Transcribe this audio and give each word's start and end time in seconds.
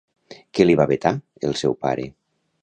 Què 0.59 0.65
li 0.67 0.75
va 0.79 0.87
vetar 0.93 1.11
el 1.51 1.55
seu 1.63 1.77
pare? 1.87 2.09